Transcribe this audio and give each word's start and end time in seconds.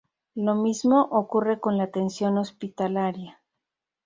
Lo 0.33 0.55
mismo 0.55 0.99
ocurre 1.11 1.59
con 1.59 1.77
la 1.77 1.83
atención 1.83 2.39
hospitalaria. 2.39 3.39